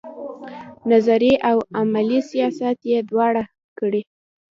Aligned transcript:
نظري 0.91 1.33
او 1.49 1.57
عملي 1.79 2.19
سیاست 2.29 2.77
یې 2.91 2.99
دواړه 3.09 3.43
کړي. 3.79 4.01